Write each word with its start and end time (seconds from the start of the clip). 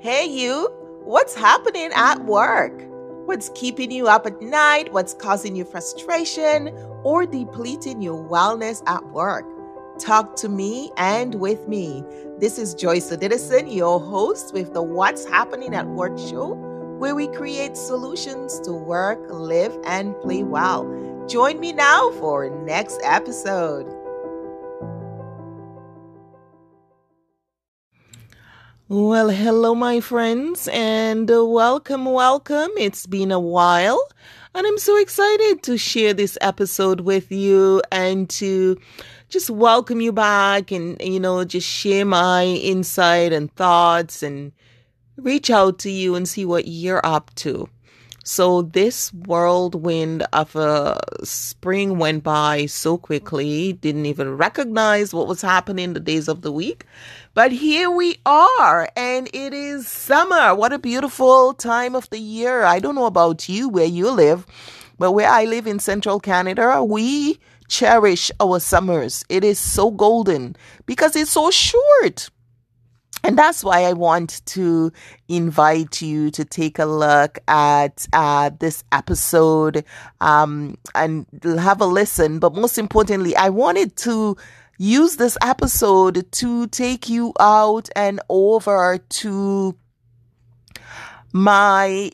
Hey, 0.00 0.26
you, 0.26 0.68
what's 1.02 1.34
happening 1.34 1.90
at 1.92 2.24
work? 2.24 2.72
What's 3.26 3.50
keeping 3.56 3.90
you 3.90 4.06
up 4.06 4.26
at 4.26 4.40
night? 4.40 4.92
What's 4.92 5.12
causing 5.12 5.56
you 5.56 5.64
frustration 5.64 6.68
or 7.02 7.26
depleting 7.26 8.00
your 8.00 8.22
wellness 8.22 8.80
at 8.86 9.04
work? 9.08 9.44
Talk 9.98 10.36
to 10.36 10.48
me 10.48 10.92
and 10.98 11.34
with 11.34 11.66
me. 11.66 12.04
This 12.38 12.58
is 12.58 12.76
Joyce 12.76 13.10
Odidison, 13.10 13.74
your 13.74 13.98
host 13.98 14.54
with 14.54 14.72
the 14.72 14.82
What's 14.82 15.26
Happening 15.26 15.74
at 15.74 15.88
Work 15.88 16.16
show, 16.16 16.54
where 17.00 17.16
we 17.16 17.26
create 17.26 17.76
solutions 17.76 18.60
to 18.60 18.72
work, 18.72 19.18
live, 19.28 19.76
and 19.84 20.16
play 20.20 20.44
well. 20.44 20.84
Join 21.26 21.58
me 21.58 21.72
now 21.72 22.12
for 22.12 22.48
next 22.64 23.00
episode. 23.02 23.92
Well, 28.90 29.28
hello, 29.28 29.74
my 29.74 30.00
friends, 30.00 30.66
and 30.72 31.30
uh, 31.30 31.44
welcome, 31.44 32.06
welcome. 32.06 32.70
It's 32.78 33.04
been 33.04 33.30
a 33.30 33.38
while, 33.38 34.00
and 34.54 34.66
I'm 34.66 34.78
so 34.78 34.96
excited 34.96 35.62
to 35.64 35.76
share 35.76 36.14
this 36.14 36.38
episode 36.40 37.00
with 37.00 37.30
you 37.30 37.82
and 37.92 38.30
to 38.30 38.80
just 39.28 39.50
welcome 39.50 40.00
you 40.00 40.10
back 40.10 40.70
and, 40.70 40.98
you 41.02 41.20
know, 41.20 41.44
just 41.44 41.68
share 41.68 42.06
my 42.06 42.46
insight 42.46 43.30
and 43.30 43.54
thoughts 43.56 44.22
and 44.22 44.52
reach 45.18 45.50
out 45.50 45.78
to 45.80 45.90
you 45.90 46.14
and 46.14 46.26
see 46.26 46.46
what 46.46 46.66
you're 46.66 47.04
up 47.04 47.30
to. 47.34 47.68
So 48.28 48.60
this 48.60 49.10
whirlwind 49.14 50.26
of 50.34 50.54
a 50.54 51.00
spring 51.24 51.96
went 51.96 52.24
by 52.24 52.66
so 52.66 52.98
quickly, 52.98 53.72
didn't 53.72 54.04
even 54.04 54.36
recognize 54.36 55.14
what 55.14 55.26
was 55.26 55.40
happening 55.40 55.94
the 55.94 55.98
days 55.98 56.28
of 56.28 56.42
the 56.42 56.52
week. 56.52 56.84
But 57.32 57.52
here 57.52 57.90
we 57.90 58.20
are, 58.26 58.90
and 58.94 59.30
it 59.32 59.54
is 59.54 59.88
summer. 59.88 60.54
What 60.54 60.74
a 60.74 60.78
beautiful 60.78 61.54
time 61.54 61.96
of 61.96 62.10
the 62.10 62.18
year. 62.18 62.64
I 62.64 62.80
don't 62.80 62.94
know 62.94 63.06
about 63.06 63.48
you, 63.48 63.66
where 63.66 63.86
you 63.86 64.10
live, 64.10 64.44
but 64.98 65.12
where 65.12 65.30
I 65.30 65.46
live 65.46 65.66
in 65.66 65.78
central 65.78 66.20
Canada, 66.20 66.84
we 66.84 67.40
cherish 67.68 68.30
our 68.40 68.60
summers. 68.60 69.24
It 69.30 69.42
is 69.42 69.58
so 69.58 69.90
golden 69.90 70.54
because 70.84 71.16
it's 71.16 71.30
so 71.30 71.50
short. 71.50 72.28
And 73.24 73.36
that's 73.36 73.64
why 73.64 73.82
I 73.84 73.92
want 73.92 74.44
to 74.46 74.92
invite 75.28 76.00
you 76.00 76.30
to 76.30 76.44
take 76.44 76.78
a 76.78 76.84
look 76.86 77.38
at 77.48 78.06
uh, 78.12 78.50
this 78.58 78.84
episode 78.92 79.84
um, 80.20 80.78
and 80.94 81.26
have 81.42 81.80
a 81.80 81.86
listen. 81.86 82.38
But 82.38 82.54
most 82.54 82.78
importantly, 82.78 83.36
I 83.36 83.48
wanted 83.48 83.96
to 83.96 84.36
use 84.78 85.16
this 85.16 85.36
episode 85.42 86.30
to 86.32 86.66
take 86.68 87.08
you 87.08 87.34
out 87.40 87.88
and 87.96 88.20
over 88.28 88.98
to 88.98 89.76
my 91.32 92.10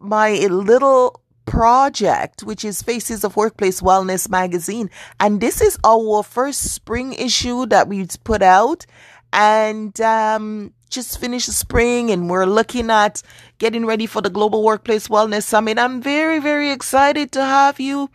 my 0.00 0.32
little 0.46 1.22
project, 1.46 2.42
which 2.42 2.64
is 2.64 2.82
Faces 2.82 3.24
of 3.24 3.36
Workplace 3.36 3.80
Wellness 3.80 4.28
magazine. 4.28 4.90
And 5.18 5.40
this 5.40 5.60
is 5.60 5.78
our 5.84 6.22
first 6.22 6.74
spring 6.74 7.14
issue 7.14 7.66
that 7.66 7.88
we 7.88 8.06
put 8.24 8.42
out 8.42 8.84
and 9.32 10.00
um, 10.00 10.72
just 10.90 11.20
finished 11.20 11.46
the 11.46 11.52
spring 11.52 12.10
and 12.10 12.30
we're 12.30 12.46
looking 12.46 12.90
at 12.90 13.22
getting 13.58 13.84
ready 13.86 14.06
for 14.06 14.22
the 14.22 14.30
Global 14.30 14.62
Workplace 14.62 15.08
Wellness 15.08 15.44
Summit. 15.44 15.78
I'm 15.78 16.00
very, 16.00 16.38
very 16.38 16.70
excited 16.70 17.32
to 17.32 17.44
have 17.44 17.80
you 17.80 18.10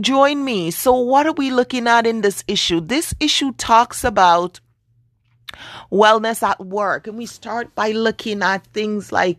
join 0.00 0.44
me. 0.44 0.70
So, 0.70 0.94
what 0.98 1.26
are 1.26 1.32
we 1.32 1.50
looking 1.50 1.86
at 1.86 2.06
in 2.06 2.20
this 2.20 2.44
issue? 2.46 2.80
This 2.80 3.14
issue 3.20 3.52
talks 3.52 4.04
about 4.04 4.60
wellness 5.90 6.42
at 6.42 6.60
work, 6.60 7.06
and 7.06 7.16
we 7.16 7.26
start 7.26 7.74
by 7.74 7.92
looking 7.92 8.42
at 8.42 8.66
things 8.68 9.12
like 9.12 9.38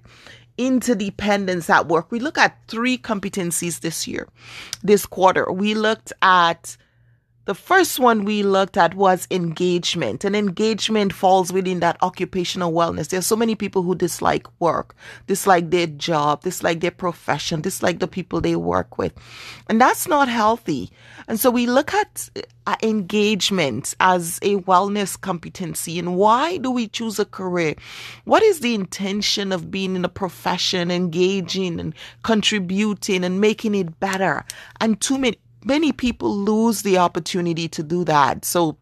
interdependence 0.58 1.70
at 1.70 1.88
work. 1.88 2.12
We 2.12 2.20
look 2.20 2.38
at 2.38 2.58
three 2.68 2.98
competencies 2.98 3.80
this 3.80 4.08
year, 4.08 4.28
this 4.84 5.06
quarter. 5.06 5.52
We 5.52 5.74
looked 5.74 6.12
at 6.22 6.76
the 7.50 7.56
first 7.56 7.98
one 7.98 8.26
we 8.26 8.44
looked 8.44 8.78
at 8.78 8.94
was 8.94 9.28
engagement, 9.32 10.24
and 10.24 10.36
engagement 10.36 11.12
falls 11.12 11.52
within 11.52 11.80
that 11.80 11.98
occupational 12.04 12.72
wellness. 12.72 13.10
There's 13.10 13.26
so 13.26 13.36
many 13.36 13.56
people 13.56 13.82
who 13.82 13.96
dislike 13.96 14.46
work, 14.60 14.94
dislike 15.26 15.72
their 15.72 15.88
job, 15.88 16.44
dislike 16.44 16.82
their 16.82 16.92
profession, 16.92 17.62
dislike 17.62 17.98
the 17.98 18.08
people 18.08 18.40
they 18.40 18.56
work 18.56 19.00
with, 19.00 19.14
and 19.68 19.82
that's 19.82 20.08
not 20.08 20.30
healthy. 20.30 20.92
And 21.28 21.40
so 21.40 21.50
we 21.50 21.66
look 21.66 21.92
at 21.92 22.30
uh, 22.68 22.76
engagement 22.84 23.96
as 24.00 24.38
a 24.44 24.58
wellness 24.58 25.20
competency, 25.20 25.98
and 25.98 26.16
why 26.16 26.58
do 26.58 26.70
we 26.70 26.88
choose 26.88 27.18
a 27.18 27.26
career? 27.26 27.74
What 28.26 28.44
is 28.44 28.60
the 28.60 28.76
intention 28.76 29.52
of 29.52 29.72
being 29.72 29.96
in 29.96 30.06
a 30.06 30.10
profession, 30.10 30.92
engaging 30.92 31.80
and 31.80 31.96
contributing 32.22 33.24
and 33.24 33.42
making 33.42 33.74
it 33.74 34.00
better? 34.00 34.46
And 34.80 35.02
too 35.02 35.18
many 35.18 35.40
many 35.64 35.92
people 35.92 36.36
lose 36.36 36.82
the 36.82 36.98
opportunity 36.98 37.68
to 37.70 37.84
do 37.84 38.04
that. 38.06 38.46
So 38.46 38.78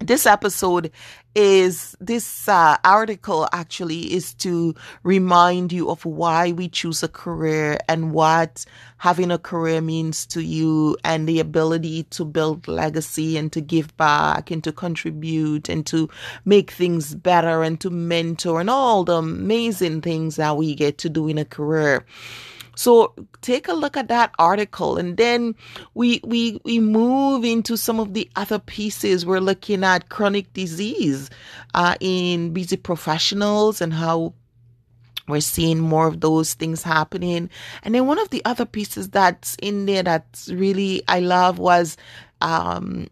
this 0.00 0.24
episode 0.24 0.90
is 1.34 1.94
this 2.00 2.48
uh, 2.48 2.76
article 2.84 3.46
actually 3.52 4.12
is 4.12 4.34
to 4.34 4.74
remind 5.02 5.72
you 5.72 5.90
of 5.90 6.04
why 6.04 6.52
we 6.52 6.68
choose 6.68 7.02
a 7.02 7.08
career 7.08 7.78
and 7.88 8.12
what 8.12 8.64
having 8.96 9.30
a 9.30 9.38
career 9.38 9.80
means 9.80 10.26
to 10.26 10.40
you 10.40 10.96
and 11.04 11.28
the 11.28 11.38
ability 11.38 12.04
to 12.04 12.24
build 12.24 12.66
legacy 12.66 13.36
and 13.36 13.52
to 13.52 13.60
give 13.60 13.94
back 13.96 14.50
and 14.50 14.64
to 14.64 14.72
contribute 14.72 15.68
and 15.68 15.86
to 15.86 16.08
make 16.44 16.70
things 16.70 17.14
better 17.14 17.62
and 17.62 17.80
to 17.80 17.90
mentor 17.90 18.60
and 18.60 18.70
all 18.70 19.04
the 19.04 19.16
amazing 19.16 20.00
things 20.00 20.36
that 20.36 20.56
we 20.56 20.74
get 20.74 20.98
to 20.98 21.08
do 21.08 21.28
in 21.28 21.38
a 21.38 21.44
career. 21.44 22.04
So 22.80 23.12
take 23.42 23.68
a 23.68 23.74
look 23.74 23.98
at 23.98 24.08
that 24.08 24.32
article 24.38 24.96
and 24.96 25.18
then 25.18 25.54
we 25.92 26.22
we 26.24 26.62
we 26.64 26.78
move 26.78 27.44
into 27.44 27.76
some 27.76 28.00
of 28.00 28.14
the 28.14 28.30
other 28.36 28.58
pieces. 28.58 29.26
We're 29.26 29.38
looking 29.38 29.84
at 29.84 30.08
chronic 30.08 30.50
disease 30.54 31.28
uh, 31.74 31.96
in 32.00 32.54
busy 32.54 32.78
professionals 32.78 33.82
and 33.82 33.92
how 33.92 34.32
we're 35.28 35.42
seeing 35.42 35.78
more 35.78 36.06
of 36.06 36.22
those 36.22 36.54
things 36.54 36.82
happening. 36.82 37.50
And 37.82 37.94
then 37.94 38.06
one 38.06 38.18
of 38.18 38.30
the 38.30 38.42
other 38.46 38.64
pieces 38.64 39.10
that's 39.10 39.56
in 39.60 39.84
there 39.84 40.02
that's 40.02 40.48
really 40.48 41.02
I 41.06 41.20
love 41.20 41.58
was 41.58 41.98
um, 42.40 43.08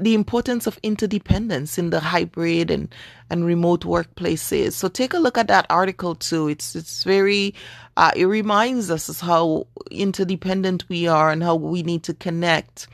the 0.00 0.14
importance 0.14 0.66
of 0.66 0.78
interdependence 0.82 1.78
in 1.78 1.90
the 1.90 2.00
hybrid 2.00 2.70
and, 2.70 2.94
and 3.30 3.44
remote 3.44 3.82
workplaces. 3.82 4.72
So 4.72 4.88
take 4.88 5.14
a 5.14 5.18
look 5.18 5.38
at 5.38 5.48
that 5.48 5.66
article 5.70 6.14
too. 6.14 6.48
It's 6.48 6.74
it's 6.74 7.04
very 7.04 7.54
uh, 7.96 8.12
it 8.14 8.26
reminds 8.26 8.90
us 8.90 9.20
how 9.20 9.66
interdependent 9.90 10.88
we 10.88 11.06
are 11.06 11.30
and 11.30 11.42
how 11.42 11.54
we 11.56 11.82
need 11.82 12.02
to 12.04 12.14
connect. 12.14 12.88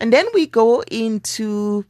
And 0.00 0.12
then 0.12 0.26
we 0.32 0.46
go 0.46 0.82
into 0.90 1.84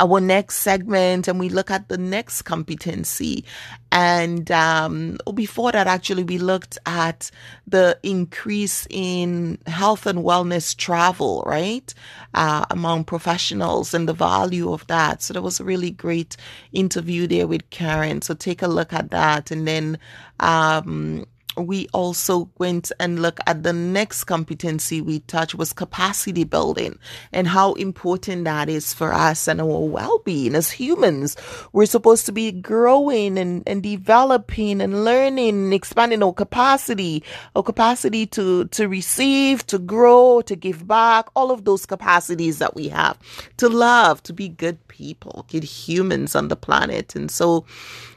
our 0.00 0.20
next 0.20 0.56
segment 0.56 1.28
and 1.28 1.38
we 1.38 1.48
look 1.48 1.70
at 1.70 1.88
the 1.88 1.98
next 1.98 2.42
competency. 2.42 3.44
And 3.90 4.50
um, 4.50 5.18
before 5.34 5.72
that, 5.72 5.86
actually, 5.86 6.22
we 6.24 6.38
looked 6.38 6.78
at 6.86 7.30
the 7.66 7.98
increase 8.02 8.86
in 8.90 9.58
health 9.66 10.06
and 10.06 10.20
wellness 10.20 10.76
travel, 10.76 11.42
right, 11.46 11.92
uh, 12.34 12.66
among 12.70 13.04
professionals 13.04 13.94
and 13.94 14.08
the 14.08 14.12
value 14.12 14.72
of 14.72 14.86
that. 14.88 15.22
So 15.22 15.32
there 15.32 15.42
was 15.42 15.58
a 15.58 15.64
really 15.64 15.90
great 15.90 16.36
interview 16.72 17.26
there 17.26 17.46
with 17.46 17.70
Karen. 17.70 18.20
So 18.22 18.34
take 18.34 18.62
a 18.62 18.68
look 18.68 18.92
at 18.92 19.10
that. 19.10 19.50
And 19.50 19.66
then 19.66 19.98
um, 20.40 21.24
we 21.66 21.88
also 21.92 22.48
went 22.58 22.92
and 23.00 23.20
looked 23.20 23.40
at 23.46 23.62
the 23.62 23.72
next 23.72 24.24
competency 24.24 25.00
we 25.00 25.20
touched 25.20 25.54
was 25.54 25.72
capacity 25.72 26.44
building 26.44 26.98
and 27.32 27.48
how 27.48 27.72
important 27.74 28.44
that 28.44 28.68
is 28.68 28.92
for 28.92 29.12
us 29.12 29.48
and 29.48 29.60
our 29.60 29.86
well-being 29.86 30.54
as 30.54 30.70
humans. 30.70 31.36
We're 31.72 31.86
supposed 31.86 32.26
to 32.26 32.32
be 32.32 32.52
growing 32.52 33.38
and, 33.38 33.62
and 33.66 33.82
developing 33.82 34.80
and 34.80 35.04
learning 35.04 35.48
and 35.48 35.74
expanding 35.74 36.22
our 36.22 36.32
capacity, 36.32 37.24
our 37.56 37.62
capacity 37.62 38.26
to, 38.26 38.66
to 38.66 38.88
receive, 38.88 39.66
to 39.68 39.78
grow, 39.78 40.42
to 40.42 40.54
give 40.54 40.86
back, 40.86 41.28
all 41.34 41.50
of 41.50 41.64
those 41.64 41.86
capacities 41.86 42.58
that 42.58 42.74
we 42.74 42.88
have, 42.88 43.18
to 43.56 43.68
love, 43.68 44.22
to 44.24 44.32
be 44.32 44.48
good 44.48 44.86
people, 44.88 45.46
good 45.50 45.64
humans 45.64 46.34
on 46.34 46.48
the 46.48 46.56
planet. 46.56 47.14
And 47.14 47.30
so 47.30 47.64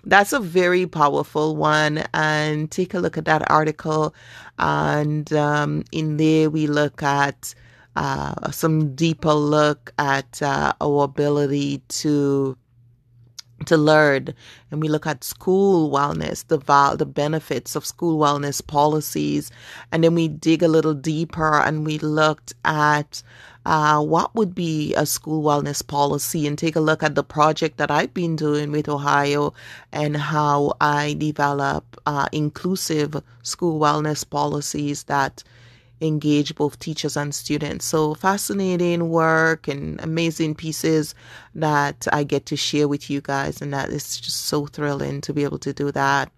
that's 0.04 0.34
a 0.34 0.40
very 0.40 0.86
powerful 0.86 1.56
one. 1.56 2.04
And 2.14 2.70
take 2.70 2.94
a 2.94 3.00
look 3.00 3.18
at 3.18 3.26
that 3.26 3.31
article. 3.40 4.14
And 4.60 5.32
um, 5.34 5.84
in 5.92 6.18
there, 6.18 6.50
we 6.50 6.68
look 6.68 7.02
at 7.04 7.54
uh, 7.96 8.52
some 8.52 8.96
deeper 8.96 9.34
look 9.34 9.94
at 9.98 10.42
uh, 10.42 10.74
our 10.82 11.04
ability 11.04 11.80
to 11.90 12.58
to 13.66 13.78
learn 13.78 14.34
and 14.72 14.82
we 14.82 14.88
look 14.88 15.06
at 15.06 15.24
school 15.24 15.92
wellness 15.92 16.48
the 16.48 16.58
val- 16.58 16.98
the 16.98 17.06
benefits 17.06 17.76
of 17.76 17.86
school 17.86 18.20
wellness 18.20 18.66
policies 18.66 19.52
and 19.92 20.04
then 20.04 20.16
we 20.16 20.28
dig 20.28 20.64
a 20.64 20.68
little 20.68 20.94
deeper 20.96 21.60
and 21.60 21.86
we 21.86 22.00
looked 22.00 22.54
at 22.66 23.22
uh, 23.66 24.02
what 24.02 24.34
would 24.36 24.56
be 24.56 24.94
a 24.96 25.06
school 25.06 25.44
wellness 25.44 25.86
policy 25.86 26.48
and 26.48 26.58
take 26.58 26.76
a 26.76 26.80
look 26.80 27.04
at 27.04 27.16
the 27.16 27.24
project 27.24 27.78
that 27.78 27.92
I've 27.92 28.14
been 28.14 28.36
doing 28.36 28.72
with 28.72 28.90
Ohio 28.90 29.54
and 29.92 30.18
how 30.18 30.74
I 30.82 31.14
develop 31.14 32.02
uh, 32.06 32.28
inclusive 32.32 33.22
school 33.44 33.80
wellness 33.80 34.28
policies 34.28 35.04
that 35.04 35.44
engage 36.02 36.56
both 36.56 36.80
teachers 36.80 37.16
and 37.16 37.34
students. 37.34 37.86
So 37.86 38.16
fascinating 38.16 39.10
work 39.10 39.68
and 39.68 40.02
amazing 40.02 40.56
pieces 40.56 41.14
that 41.54 42.08
I 42.12 42.24
get 42.24 42.48
to 42.48 42.58
share 42.58 42.88
with 42.88 43.10
you 43.10 43.22
guys. 43.22 43.62
And 43.62 43.72
that 43.74 43.90
is 43.90 44.20
just 44.20 44.46
so 44.46 44.66
thrilling 44.66 45.22
to 45.22 45.34
be 45.34 45.44
able 45.44 45.60
to 45.60 45.74
do 45.74 45.92
that. 45.92 46.32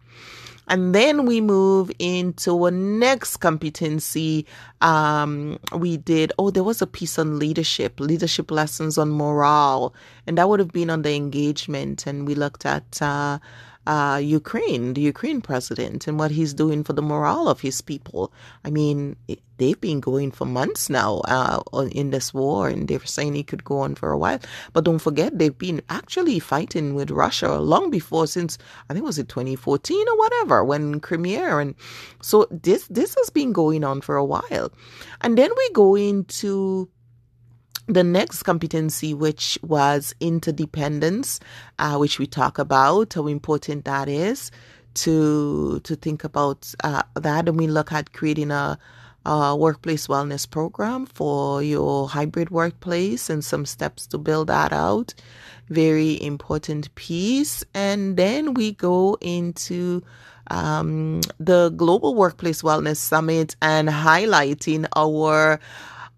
And 0.68 0.96
then 0.96 1.26
we 1.26 1.42
move 1.42 1.92
into 2.00 2.66
a 2.66 2.72
next 2.72 3.38
competency. 3.38 4.46
Um, 4.82 5.60
we 5.76 5.98
did, 5.98 6.32
oh, 6.40 6.52
there 6.52 6.64
was 6.64 6.82
a 6.82 6.88
piece 6.88 7.20
on 7.20 7.38
leadership, 7.40 8.00
leadership 8.00 8.50
lessons 8.50 8.98
on 8.98 9.12
morale, 9.12 9.94
and 10.26 10.38
that 10.38 10.48
would 10.48 10.60
have 10.60 10.72
been 10.72 10.90
on 10.90 11.02
the 11.02 11.16
engagement. 11.16 12.08
And 12.08 12.26
we 12.28 12.36
looked 12.36 12.66
at, 12.66 13.02
uh, 13.02 13.40
uh, 13.86 14.20
Ukraine, 14.22 14.94
the 14.94 15.02
Ukraine 15.02 15.42
president, 15.42 16.08
and 16.08 16.18
what 16.18 16.32
he's 16.32 16.54
doing 16.54 16.84
for 16.84 16.94
the 16.94 17.02
morale 17.02 17.48
of 17.50 17.62
his 17.62 17.82
people. 17.82 18.32
I 18.64 18.70
mean, 18.70 19.16
they've 19.58 19.80
been 19.80 20.00
going 20.00 20.32
for 20.32 20.46
months 20.46 20.90
now 20.90 21.18
uh, 21.26 21.62
in 21.92 22.12
this 22.12 22.34
war, 22.34 22.70
and 22.70 22.88
they're 22.88 23.06
saying 23.06 23.36
it 23.36 23.48
could 23.48 23.64
go 23.64 23.80
on 23.80 23.96
for 23.96 24.12
a 24.12 24.18
while. 24.18 24.40
But 24.72 24.86
don't 24.86 25.00
forget, 25.00 25.38
they've 25.38 25.58
been 25.58 25.82
actually 25.90 26.40
fighting 26.40 26.96
with 26.96 27.12
Russia 27.12 27.60
long 27.60 27.90
before, 27.90 28.28
since 28.28 28.58
I 28.90 28.94
think 28.94 29.06
was 29.06 29.20
it 29.20 29.30
2014 29.30 30.08
or 30.08 30.18
whatever, 30.18 30.64
when 30.64 31.00
Crimea, 31.00 31.58
and 31.58 31.76
so 32.22 32.48
this 32.50 32.88
this 32.88 33.16
has 33.16 33.30
been 33.30 33.52
going 33.54 33.84
on 33.84 34.02
for 34.02 34.16
a 34.16 34.26
while, 34.26 34.72
and 35.22 35.38
then 35.38 35.52
we 35.56 35.70
go 35.72 35.96
into 35.96 36.90
the 37.88 38.04
next 38.04 38.44
competency, 38.44 39.14
which 39.14 39.58
was 39.62 40.16
interdependence, 40.20 41.40
uh, 41.80 41.98
which 41.98 42.20
we 42.20 42.28
talk 42.28 42.58
about, 42.58 43.14
how 43.14 43.28
important 43.28 43.86
that 43.86 44.08
is 44.08 44.52
to 44.94 45.80
to 45.82 45.96
think 45.96 46.24
about 46.24 46.74
uh, 46.84 47.04
that, 47.16 47.48
and 47.48 47.58
we 47.58 47.68
look 47.68 47.92
at 47.92 48.14
creating 48.14 48.52
a, 48.52 48.78
a, 49.26 49.56
workplace 49.56 50.08
wellness 50.08 50.50
program 50.50 51.06
for 51.06 51.64
your 51.64 52.08
hybrid 52.08 52.52
workplace 52.52 53.30
and 53.30 53.44
some 53.44 53.66
steps 53.66 54.08
to 54.08 54.18
build 54.18 54.48
that 54.48 54.72
out. 54.72 55.14
Very 55.70 56.22
important 56.22 56.94
piece, 56.96 57.64
and 57.74 58.18
then 58.18 58.54
we 58.54 58.74
go 58.74 59.18
into 59.22 60.04
um, 60.52 61.22
the 61.40 61.70
Global 61.70 62.16
Workplace 62.16 62.62
Wellness 62.62 62.98
Summit 62.98 63.56
and 63.62 63.90
highlighting 63.90 64.86
our 64.96 65.60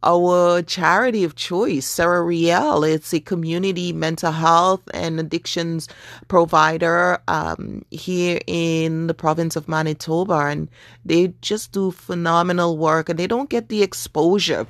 our 0.05 0.61
charity 0.61 1.23
of 1.23 1.35
choice, 1.35 1.85
Sara 1.85 2.23
Riel. 2.23 2.83
It's 2.83 3.13
a 3.13 3.19
community 3.19 3.91
mental 3.91 4.31
health 4.31 4.81
and 4.93 5.19
addictions 5.19 5.87
provider 6.27 7.19
um, 7.27 7.83
here 7.91 8.39
in 8.47 9.07
the 9.07 9.13
province 9.13 9.55
of 9.55 9.67
Manitoba. 9.67 10.45
And 10.47 10.69
they 11.03 11.33
just 11.41 11.71
do 11.71 11.91
phenomenal 11.91 12.77
work 12.77 13.09
and 13.09 13.19
they 13.19 13.27
don't 13.27 13.49
get 13.49 13.69
the 13.69 13.83
exposure. 13.83 14.67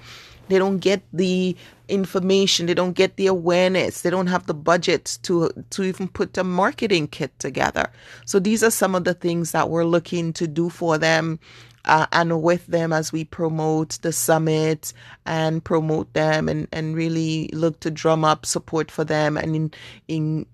They 0.47 0.59
don't 0.59 0.77
get 0.77 1.01
the 1.11 1.55
information. 1.88 2.65
They 2.65 2.73
don't 2.73 2.93
get 2.93 3.17
the 3.17 3.27
awareness. 3.27 4.01
They 4.01 4.09
don't 4.09 4.27
have 4.27 4.45
the 4.45 4.53
budget 4.53 5.17
to 5.23 5.49
to 5.71 5.83
even 5.83 6.07
put 6.07 6.38
a 6.38 6.43
marketing 6.43 7.07
kit 7.07 7.38
together. 7.39 7.91
So 8.25 8.39
these 8.39 8.63
are 8.63 8.71
some 8.71 8.95
of 8.95 9.03
the 9.03 9.13
things 9.13 9.51
that 9.51 9.69
we're 9.69 9.85
looking 9.85 10.33
to 10.33 10.47
do 10.47 10.69
for 10.69 10.97
them 10.97 11.39
uh, 11.85 12.07
and 12.13 12.41
with 12.43 12.67
them 12.67 12.93
as 12.93 13.11
we 13.13 13.23
promote 13.25 13.99
the 14.03 14.13
summit 14.13 14.93
and 15.25 15.63
promote 15.63 16.13
them 16.13 16.49
and, 16.49 16.67
and 16.71 16.95
really 16.95 17.49
look 17.53 17.79
to 17.81 17.91
drum 17.91 18.25
up 18.25 18.45
support 18.45 18.91
for 18.91 19.03
them 19.05 19.37
and 19.37 19.55
in, 19.55 19.71
in, 20.07 20.45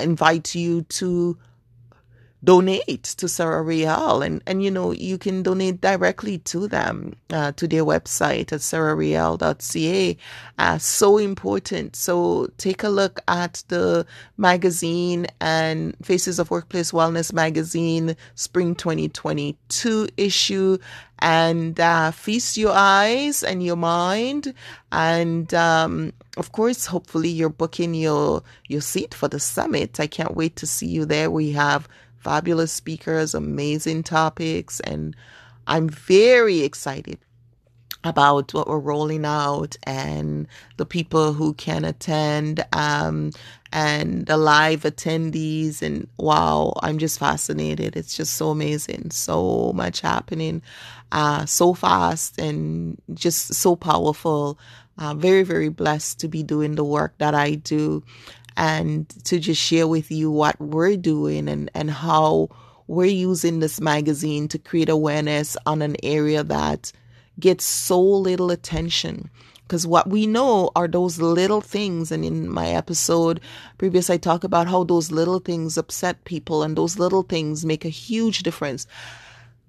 invite 0.00 0.54
you 0.54 0.82
to 0.84 1.38
donate 2.42 3.04
to 3.04 3.28
Sara 3.28 3.62
Riel. 3.62 4.22
And, 4.22 4.42
and, 4.46 4.62
you 4.62 4.70
know, 4.70 4.92
you 4.92 5.18
can 5.18 5.42
donate 5.42 5.80
directly 5.80 6.38
to 6.38 6.68
them, 6.68 7.14
uh, 7.30 7.52
to 7.52 7.68
their 7.68 7.84
website 7.84 8.52
at 8.52 8.60
sarariel.ca. 8.60 10.16
Uh, 10.58 10.78
so 10.78 11.18
important. 11.18 11.96
So 11.96 12.48
take 12.58 12.82
a 12.82 12.88
look 12.88 13.20
at 13.28 13.62
the 13.68 14.06
magazine 14.36 15.26
and 15.40 15.94
Faces 16.02 16.38
of 16.38 16.50
Workplace 16.50 16.92
Wellness 16.92 17.32
magazine, 17.32 18.16
spring 18.34 18.74
2022 18.74 20.08
issue 20.16 20.78
and 21.20 21.78
uh, 21.78 22.10
feast 22.10 22.56
your 22.56 22.72
eyes 22.72 23.42
and 23.42 23.62
your 23.62 23.76
mind 23.76 24.54
and 24.90 25.52
um, 25.54 26.12
of 26.36 26.52
course 26.52 26.86
hopefully 26.86 27.28
you're 27.28 27.50
booking 27.50 27.94
your 27.94 28.42
your 28.68 28.80
seat 28.80 29.12
for 29.14 29.28
the 29.28 29.38
summit 29.38 30.00
i 30.00 30.06
can't 30.06 30.34
wait 30.34 30.56
to 30.56 30.66
see 30.66 30.86
you 30.86 31.04
there 31.04 31.30
we 31.30 31.52
have 31.52 31.88
fabulous 32.20 32.72
speakers, 32.72 33.34
amazing 33.34 34.02
topics, 34.04 34.80
and 34.80 35.16
I'm 35.66 35.88
very 35.88 36.60
excited 36.60 37.18
about 38.04 38.54
what 38.54 38.66
we're 38.66 38.78
rolling 38.78 39.24
out 39.24 39.76
and 39.84 40.48
the 40.78 40.86
people 40.86 41.32
who 41.34 41.52
can 41.54 41.84
attend 41.84 42.64
um, 42.72 43.30
and 43.72 44.26
the 44.26 44.36
live 44.36 44.82
attendees 44.82 45.82
and 45.82 46.08
wow 46.16 46.72
i'm 46.82 46.98
just 46.98 47.18
fascinated. 47.18 47.96
It's 47.96 48.16
just 48.16 48.34
so 48.34 48.50
amazing. 48.50 49.10
So 49.10 49.72
much 49.74 50.00
happening 50.00 50.62
uh, 51.12 51.44
so 51.46 51.74
fast 51.74 52.38
and 52.38 53.00
just 53.14 53.54
so 53.54 53.76
powerful. 53.76 54.58
Uh, 54.98 55.14
very 55.14 55.42
very 55.42 55.68
blessed 55.68 56.20
to 56.20 56.28
be 56.28 56.42
doing 56.42 56.74
the 56.74 56.84
work 56.84 57.14
that 57.18 57.34
i 57.34 57.54
do 57.54 58.02
and 58.60 59.08
to 59.24 59.40
just 59.40 59.60
share 59.60 59.88
with 59.88 60.10
you 60.10 60.30
what 60.30 60.60
we're 60.60 60.94
doing 60.94 61.48
and, 61.48 61.70
and 61.74 61.90
how 61.90 62.50
we're 62.88 63.06
using 63.06 63.58
this 63.58 63.80
magazine 63.80 64.48
to 64.48 64.58
create 64.58 64.90
awareness 64.90 65.56
on 65.64 65.80
an 65.80 65.96
area 66.02 66.44
that 66.44 66.92
gets 67.38 67.64
so 67.64 67.98
little 67.98 68.50
attention. 68.50 69.30
Because 69.62 69.86
what 69.86 70.10
we 70.10 70.26
know 70.26 70.70
are 70.76 70.88
those 70.88 71.18
little 71.18 71.62
things. 71.62 72.12
And 72.12 72.22
in 72.22 72.50
my 72.50 72.68
episode 72.68 73.40
previous, 73.78 74.10
I 74.10 74.18
talk 74.18 74.44
about 74.44 74.68
how 74.68 74.84
those 74.84 75.10
little 75.10 75.38
things 75.38 75.78
upset 75.78 76.22
people 76.24 76.62
and 76.62 76.76
those 76.76 76.98
little 76.98 77.22
things 77.22 77.64
make 77.64 77.86
a 77.86 77.88
huge 77.88 78.42
difference. 78.42 78.86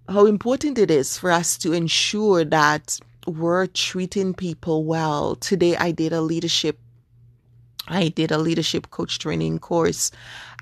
How 0.09 0.25
important 0.25 0.77
it 0.77 0.91
is 0.91 1.17
for 1.17 1.31
us 1.31 1.57
to 1.59 1.71
ensure 1.71 2.43
that 2.43 2.99
we're 3.25 3.67
treating 3.67 4.33
people 4.33 4.83
well. 4.83 5.37
Today, 5.37 5.77
I 5.77 5.91
did 5.91 6.11
a 6.11 6.19
leadership 6.19 6.77
I 7.87 8.09
did 8.09 8.31
a 8.31 8.37
leadership 8.37 8.91
coach 8.91 9.19
training 9.19 9.59
course 9.59 10.11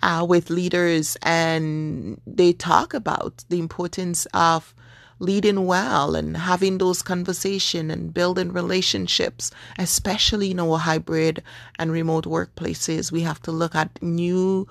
uh, 0.02 0.26
with 0.28 0.50
leaders, 0.50 1.18
and 1.22 2.20
they 2.26 2.54
talk 2.54 2.94
about 2.94 3.44
the 3.50 3.60
importance 3.60 4.26
of 4.34 4.74
leading 5.20 5.66
well 5.66 6.16
and 6.16 6.38
having 6.38 6.78
those 6.78 7.02
conversation 7.02 7.92
and 7.92 8.14
building 8.14 8.54
relationships, 8.54 9.52
especially 9.78 10.52
in 10.52 10.60
our 10.60 10.78
hybrid 10.78 11.44
and 11.78 11.92
remote 11.92 12.26
workplaces. 12.26 13.12
We 13.12 13.22
have 13.22 13.42
to 13.44 13.52
look 13.52 13.76
at 13.76 14.02
new 14.02 14.68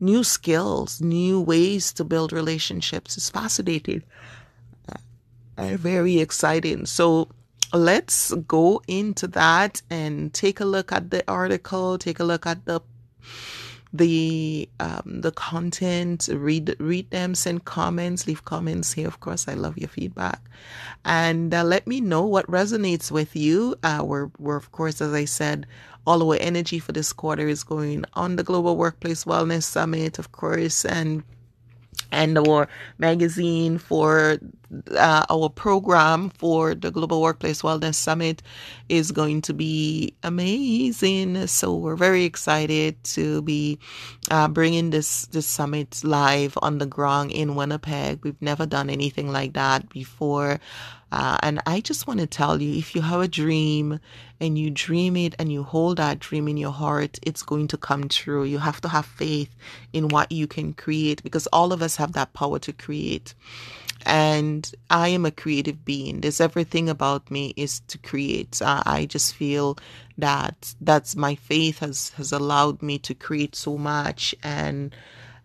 new 0.00 0.24
skills, 0.24 1.00
new 1.00 1.40
ways 1.40 1.92
to 1.92 2.02
build 2.02 2.32
relationships. 2.32 3.16
It's 3.16 3.30
fascinating. 3.30 4.02
Uh, 5.56 5.76
very 5.76 6.18
exciting. 6.18 6.86
So 6.86 7.28
let's 7.72 8.32
go 8.46 8.82
into 8.86 9.26
that 9.28 9.82
and 9.90 10.32
take 10.32 10.60
a 10.60 10.64
look 10.64 10.92
at 10.92 11.10
the 11.10 11.24
article, 11.28 11.98
take 11.98 12.20
a 12.20 12.24
look 12.24 12.46
at 12.46 12.64
the 12.64 12.80
the 13.92 14.68
um, 14.80 15.20
the 15.20 15.32
content, 15.32 16.28
read 16.32 16.74
read 16.78 17.10
them, 17.10 17.34
send 17.34 17.64
comments, 17.66 18.26
leave 18.26 18.44
comments 18.44 18.92
here. 18.92 19.06
Of 19.06 19.20
course, 19.20 19.48
I 19.48 19.54
love 19.54 19.76
your 19.76 19.88
feedback, 19.88 20.40
and 21.04 21.52
uh, 21.52 21.62
let 21.62 21.86
me 21.86 22.00
know 22.00 22.24
what 22.24 22.46
resonates 22.46 23.10
with 23.10 23.36
you. 23.36 23.76
Uh, 23.82 24.02
we're 24.04 24.30
we're 24.38 24.56
of 24.56 24.72
course, 24.72 25.00
as 25.02 25.12
I 25.12 25.26
said, 25.26 25.66
all 26.06 26.26
our 26.26 26.38
energy 26.40 26.78
for 26.78 26.92
this 26.92 27.12
quarter 27.12 27.46
is 27.46 27.64
going 27.64 28.04
on 28.14 28.36
the 28.36 28.42
Global 28.42 28.76
Workplace 28.78 29.24
Wellness 29.24 29.64
Summit, 29.64 30.18
of 30.18 30.32
course, 30.32 30.86
and 30.86 31.22
and 32.10 32.38
our 32.38 32.68
magazine 32.98 33.76
for 33.76 34.38
uh, 34.96 35.24
our 35.30 35.48
program 35.48 36.30
for 36.30 36.74
the 36.74 36.90
Global 36.90 37.22
Workplace 37.22 37.62
Wellness 37.62 37.94
Summit 37.94 38.42
is 38.88 39.12
going 39.12 39.42
to 39.42 39.54
be 39.54 40.14
amazing. 40.22 41.46
So 41.46 41.74
we're 41.76 41.96
very 41.96 42.24
excited 42.24 43.02
to 43.04 43.42
be 43.42 43.78
uh, 44.30 44.48
bringing 44.48 44.90
this 44.90 45.26
this 45.26 45.46
summit 45.46 46.02
live 46.04 46.56
on 46.62 46.78
the 46.78 46.86
ground 46.86 47.32
in 47.32 47.54
Winnipeg. 47.54 48.24
We've 48.24 48.40
never 48.40 48.66
done 48.66 48.90
anything 48.90 49.30
like 49.32 49.54
that 49.54 49.88
before. 49.90 50.60
Uh, 51.12 51.36
and 51.42 51.60
I 51.66 51.80
just 51.80 52.06
want 52.06 52.20
to 52.20 52.26
tell 52.26 52.60
you 52.62 52.78
if 52.78 52.94
you 52.94 53.02
have 53.02 53.20
a 53.20 53.28
dream 53.28 54.00
and 54.40 54.58
you 54.58 54.70
dream 54.70 55.16
it 55.16 55.34
and 55.38 55.52
you 55.52 55.62
hold 55.62 55.98
that 55.98 56.18
dream 56.20 56.48
in 56.48 56.56
your 56.56 56.72
heart, 56.72 57.18
it's 57.22 57.42
going 57.42 57.68
to 57.68 57.76
come 57.76 58.08
true. 58.08 58.44
You 58.44 58.58
have 58.58 58.80
to 58.80 58.88
have 58.88 59.04
faith 59.04 59.54
in 59.92 60.08
what 60.08 60.32
you 60.32 60.46
can 60.46 60.72
create 60.72 61.22
because 61.22 61.46
all 61.48 61.72
of 61.72 61.82
us 61.82 61.96
have 61.96 62.14
that 62.14 62.32
power 62.32 62.58
to 62.60 62.72
create. 62.72 63.34
And 64.04 64.70
I 64.90 65.08
am 65.08 65.24
a 65.24 65.30
creative 65.30 65.84
being. 65.84 66.20
There's 66.20 66.40
everything 66.40 66.88
about 66.88 67.30
me 67.30 67.54
is 67.56 67.80
to 67.88 67.98
create. 67.98 68.60
Uh, 68.60 68.82
I 68.84 69.06
just 69.06 69.34
feel 69.34 69.78
that 70.18 70.74
that's 70.80 71.16
my 71.16 71.34
faith 71.34 71.78
has 71.78 72.10
has 72.10 72.32
allowed 72.32 72.82
me 72.82 72.98
to 72.98 73.14
create 73.14 73.54
so 73.56 73.78
much 73.78 74.34
and 74.42 74.94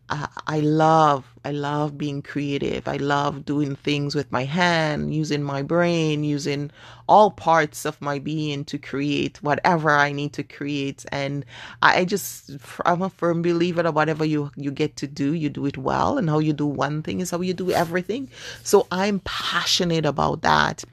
I 0.10 0.62
love 0.62 1.26
I 1.44 1.52
love 1.52 1.98
being 1.98 2.22
creative. 2.22 2.88
I 2.88 2.96
love 2.98 3.44
doing 3.46 3.76
things 3.76 4.16
with 4.16 4.32
my 4.32 4.46
hand, 4.46 5.14
using 5.14 5.44
my 5.44 5.62
brain, 5.62 6.24
using 6.24 6.72
all 7.10 7.32
parts 7.32 7.86
of 7.86 8.02
my 8.02 8.20
being 8.20 8.64
to 8.66 8.78
create 8.78 9.44
whatever 9.44 9.90
I 9.92 10.14
need 10.14 10.32
to 10.34 10.44
create. 10.44 11.06
And 11.12 11.46
I 11.82 12.06
just 12.06 12.52
I'm 12.86 13.02
a 13.02 13.10
firm 13.10 13.42
believer 13.42 13.84
that 13.84 13.94
whatever 13.94 14.24
you 14.24 14.52
you 14.56 14.72
get 14.72 14.96
to 14.98 15.08
do, 15.08 15.34
you 15.34 15.50
do 15.50 15.66
it 15.66 15.78
well, 15.78 16.18
and 16.18 16.30
how 16.30 16.40
you 16.40 16.54
do 16.54 16.66
one 16.66 17.04
thing 17.04 17.20
is 17.20 17.32
how 17.32 17.42
you 17.42 17.54
do 17.54 17.72
everything. 17.72 18.30
So 18.64 18.88
I'm 18.92 19.20
passionate 19.22 20.06
about 20.06 20.42
that. 20.42 20.84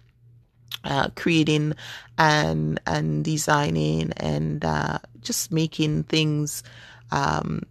Uh, 0.82 1.08
creating 1.16 1.72
and 2.18 2.78
and 2.86 3.24
designing 3.24 4.12
and 4.18 4.64
uh, 4.64 4.98
just 5.22 5.50
making 5.50 6.02
things 6.04 6.62
um, 7.10 7.62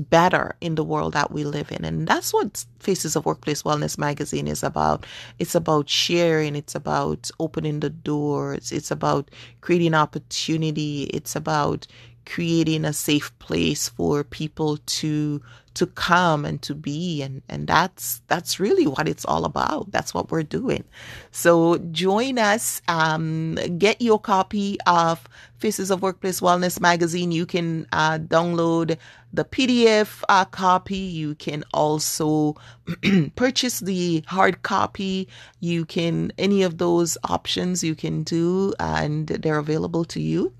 better 0.00 0.56
in 0.60 0.74
the 0.74 0.84
world 0.84 1.12
that 1.12 1.30
we 1.30 1.44
live 1.44 1.70
in. 1.72 1.84
And 1.84 2.06
that's 2.06 2.32
what 2.32 2.64
Faces 2.78 3.16
of 3.16 3.26
Workplace 3.26 3.62
Wellness 3.62 3.98
magazine 3.98 4.48
is 4.48 4.62
about. 4.62 5.06
It's 5.38 5.54
about 5.54 5.88
sharing, 5.88 6.56
it's 6.56 6.74
about 6.74 7.30
opening 7.38 7.80
the 7.80 7.90
doors, 7.90 8.72
it's 8.72 8.90
about 8.90 9.30
creating 9.60 9.94
opportunity, 9.94 11.04
it's 11.04 11.36
about 11.36 11.86
creating 12.26 12.84
a 12.84 12.92
safe 12.92 13.36
place 13.38 13.88
for 13.88 14.24
people 14.24 14.78
to 14.86 15.40
to 15.74 15.86
come 15.86 16.44
and 16.44 16.60
to 16.62 16.74
be. 16.74 17.22
And 17.22 17.42
and 17.48 17.66
that's 17.66 18.22
that's 18.26 18.58
really 18.60 18.86
what 18.86 19.08
it's 19.08 19.24
all 19.24 19.44
about. 19.44 19.90
That's 19.92 20.12
what 20.12 20.30
we're 20.30 20.42
doing. 20.42 20.84
So 21.30 21.78
join 21.78 22.38
us 22.38 22.82
um, 22.88 23.54
get 23.78 24.00
your 24.02 24.18
copy 24.18 24.78
of 24.86 25.26
faces 25.58 25.90
of 25.90 26.02
workplace 26.02 26.40
wellness 26.40 26.80
magazine. 26.80 27.32
You 27.32 27.46
can 27.46 27.86
uh, 27.92 28.18
download 28.18 28.96
the 29.32 29.44
pdf 29.44 30.22
uh, 30.28 30.44
copy. 30.46 30.96
You 30.96 31.34
can 31.36 31.62
also 31.72 32.56
purchase 33.36 33.80
the 33.80 34.24
hard 34.26 34.62
copy. 34.62 35.28
You 35.60 35.84
can 35.84 36.32
any 36.38 36.62
of 36.62 36.78
those 36.78 37.16
options 37.24 37.84
you 37.84 37.94
can 37.94 38.22
do 38.22 38.74
and 38.80 39.28
they're 39.28 39.58
available 39.58 40.04
to 40.06 40.20
you 40.20 40.52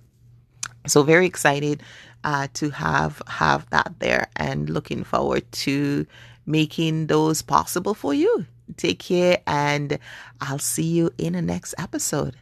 so 0.90 1.02
very 1.02 1.26
excited 1.26 1.82
uh, 2.24 2.48
to 2.54 2.70
have 2.70 3.22
have 3.26 3.68
that 3.70 3.94
there 3.98 4.28
and 4.36 4.68
looking 4.68 5.04
forward 5.04 5.50
to 5.52 6.06
making 6.46 7.06
those 7.06 7.42
possible 7.42 7.94
for 7.94 8.12
you. 8.14 8.46
Take 8.76 8.98
care 8.98 9.38
and 9.46 9.98
I'll 10.40 10.58
see 10.58 10.84
you 10.84 11.10
in 11.18 11.32
the 11.34 11.42
next 11.42 11.74
episode. 11.78 12.36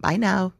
Bye 0.00 0.16
now. 0.16 0.52